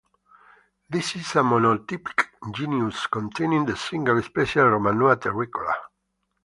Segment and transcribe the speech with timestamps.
[0.89, 5.75] This is a monotypic genus, containing the single species Romanoa terricola.